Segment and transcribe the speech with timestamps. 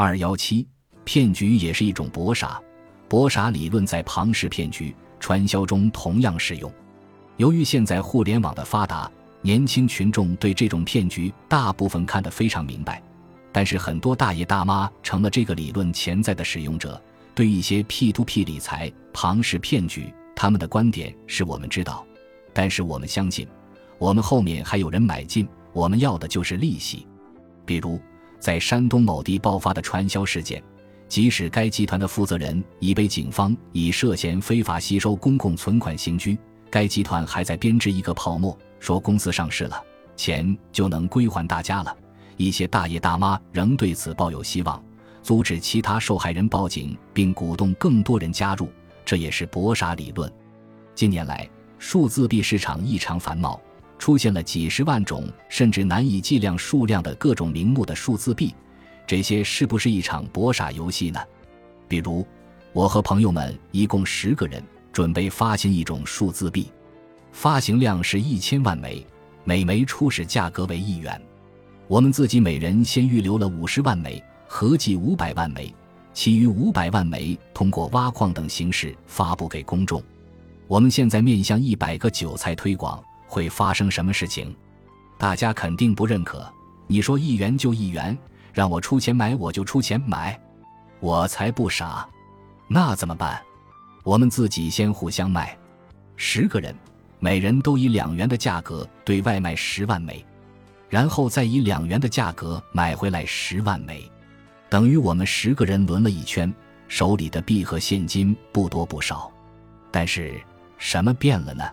[0.00, 0.64] 二幺七，
[1.02, 2.62] 骗局也是一种博傻，
[3.08, 6.72] 博傻理论在庞氏骗局传销中同样适用。
[7.36, 9.10] 由于现在互联网的发达，
[9.42, 13.02] 年轻群众对这种骗局大部分看得非常明白，
[13.50, 17.02] 但是很多大爷大妈成了这个理论潜在的使用者。
[17.34, 22.06] 对一些 P to P 理财、庞氏骗局，他们的观点是我们知道，
[22.54, 23.48] 但是我们相信，
[23.98, 27.04] 我们后面还有人买进，我们要的就是利息。
[27.66, 28.00] 比如，
[28.38, 30.62] 在山东某地爆发的传销事件，
[31.08, 36.38] 即使该集团的负责人已被警方以涉嫌非法吸收公共存款刑拘，
[36.70, 39.82] 该集团还在编织一个泡沫，说公司上市了，
[40.16, 41.96] 钱就能归还大家了。
[42.36, 44.82] 一些大爷大妈仍对此抱有希望。
[45.20, 48.70] 阻止其他受害人报警，并鼓动更多人加入，
[49.04, 50.32] 这也是博傻理论。
[50.94, 51.46] 近年来，
[51.78, 53.60] 数字币市场异常繁茂，
[53.98, 58.54] 出现了几十万种甚至难以计量数量的各种名目的数字币。
[59.06, 61.20] 这些是不是一场博傻游戏呢？
[61.88, 62.26] 比如，
[62.72, 66.70] 我和朋友们一共十个人，准备发行一种数字币，
[67.32, 69.04] 发行量是一千万枚，
[69.44, 71.20] 每枚初始价格为一元。
[71.86, 74.22] 我们自己每人先预留了五十万枚。
[74.50, 75.70] 合计五百万枚，
[76.14, 80.02] 其余五百万枚通过挖矿等形式发布给公众。
[80.66, 82.98] 我们现在面向一百个韭菜推广，
[83.38, 84.52] 会发生什么事情？
[85.16, 86.52] 大家肯定不认可。
[86.88, 88.18] 你说一元就一元，
[88.52, 90.36] 让我出钱买我就出钱买，
[90.98, 92.04] 我才不傻。
[92.66, 93.40] 那怎么办？
[94.02, 95.56] 我们自己先互相卖，
[96.16, 96.74] 十个人，
[97.20, 100.26] 每人都以两元的价格对外卖十万枚，
[100.88, 104.02] 然后再以两元的价格买回来十万枚。
[104.68, 106.52] 等于我们十个人轮了一圈，
[106.88, 109.30] 手里的币和现金不多不少，
[109.92, 110.40] 但是
[110.76, 111.64] 什么变了呢？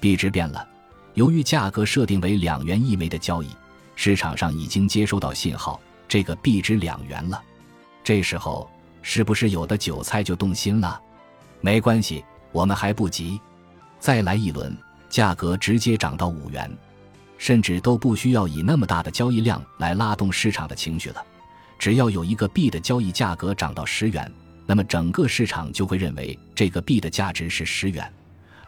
[0.00, 0.66] 币值变了。
[1.14, 3.48] 由于价格设定为两元一枚的交易，
[3.94, 7.40] 市场上已经接收到信号，这个币值两元了。
[8.02, 8.68] 这时候
[9.00, 11.00] 是不是有的韭菜就动心了？
[11.60, 13.40] 没关系，我们还不急，
[14.00, 14.76] 再来一轮，
[15.08, 16.70] 价格直接涨到五元，
[17.38, 21.24] 甚至都不需要以那么大的交易量来拉动市场的情绪了。
[21.78, 24.30] 只要有一个币的交易价格涨到十元，
[24.66, 28.12] 那么整个市场就会认为这个币的价值是十元，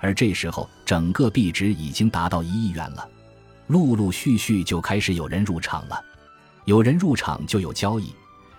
[0.00, 3.08] 而这时候整个币值已经达到一亿元了。
[3.68, 6.00] 陆陆续续就开始有人入场了，
[6.64, 8.14] 有人入场就有交易，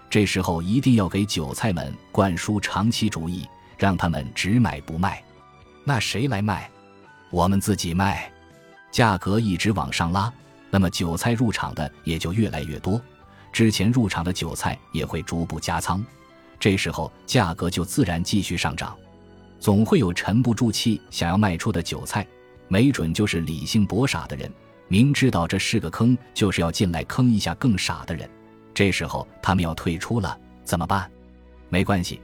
[0.09, 5.23] 这时候一定要给韭菜们灌输长期主义，让他们只买不卖。
[5.83, 6.69] 那谁来卖？
[7.29, 8.31] 我们自己卖，
[8.91, 10.31] 价格一直往上拉，
[10.69, 13.01] 那么韭菜入场的也就越来越多。
[13.53, 16.03] 之前入场的韭菜也会逐步加仓，
[16.59, 18.97] 这时候价格就自然继续上涨。
[19.59, 22.25] 总会有沉不住气想要卖出的韭菜，
[22.67, 24.51] 没准就是理性博傻的人，
[24.87, 28.29] 明知道这是个坑，就是要进来坑一下更傻的人。
[28.73, 31.09] 这时候他们要退出了，怎么办？
[31.69, 32.21] 没关系，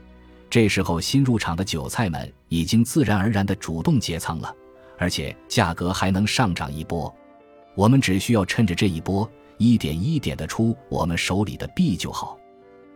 [0.48, 4.54] 这时候新入场的韭菜们已经自然而然的主动结仓了，
[4.98, 7.12] 而且价格还能上涨一波。
[7.74, 9.30] 我们只需要趁着这一波。
[9.56, 12.36] 一点一点的出我们手里的币就好，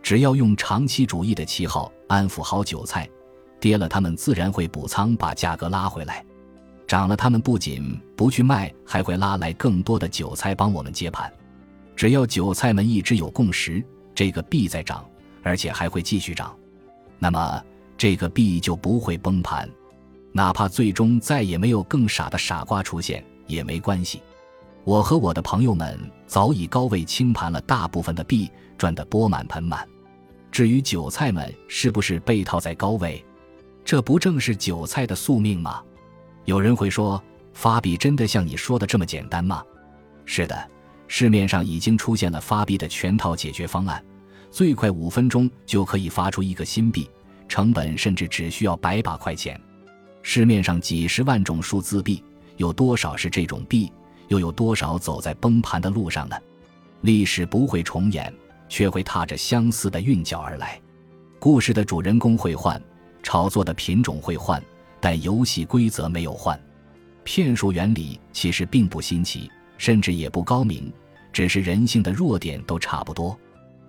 [0.03, 3.09] 只要用长期主义的旗号安抚好韭菜，
[3.61, 6.25] 跌了他们自然会补仓把价格拉回来，
[6.87, 11.33] 涨了他们不仅不去卖，还会拉来更多的韭菜帮我们接盘。
[11.97, 15.05] 只要韭菜们一直有共识，这个币在涨，
[15.43, 16.57] 而且还会继续涨，
[17.19, 17.63] 那么
[17.97, 19.69] 这个币就不会崩盘，
[20.33, 24.23] 哪怕最终再也没有更傻的傻瓜出现也没关系。
[24.85, 29.87] 我和我的朋友们早已高位清盘了大部分的币，赚得钵满盆满。
[30.51, 33.23] 至于韭菜们是不是被套在高位，
[33.89, 35.83] 这不正是韭菜的宿命吗？
[36.45, 39.65] 有人会说，发币真的像你说的这么简单吗？
[40.27, 40.71] 是的，
[41.07, 44.05] 市面上已经出现了发币的全套解决方案，
[44.51, 47.09] 最快五分钟就可以发出一个新币，
[47.49, 49.59] 成本甚至只需要百把块钱。
[50.23, 52.23] 市面上几十万种数字币，
[52.59, 53.91] 有多少是这种币？
[54.27, 56.37] 又有多少走在崩盘的路上呢？
[57.01, 58.31] 历史不会重演，
[58.69, 60.79] 却会踏着相似的韵脚而来。
[61.39, 62.79] 故事的主人公会换，
[63.29, 64.59] 炒作的品种会换，
[64.99, 66.59] 但游戏规则没有换。
[67.25, 70.91] 骗术原理其实并不新奇，甚至也不高明，
[71.31, 73.39] 只是人性的弱点都差不多。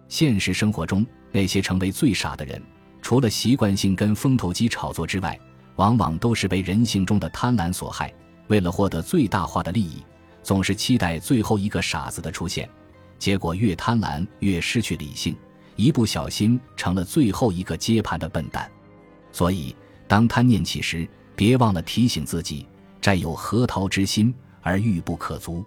[0.09, 2.61] 现实生活中，那些成为最傻的人，
[3.01, 5.39] 除了习惯性跟风投机炒作之外，
[5.77, 8.13] 往往都是被人性中的贪婪所害，
[8.49, 10.03] 为了获得最大化的利益。
[10.43, 12.69] 总是期待最后一个傻子的出现，
[13.17, 15.33] 结果越贪婪越失去理性，
[15.77, 18.69] 一不小心成了最后一个接盘的笨蛋。
[19.31, 19.75] 所以，
[20.07, 22.65] 当贪念起时，别忘了提醒自己：
[22.99, 25.63] 债有何桃之心，而欲不可足。